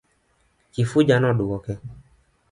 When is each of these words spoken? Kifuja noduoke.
Kifuja 0.73 1.15
noduoke. 1.19 1.73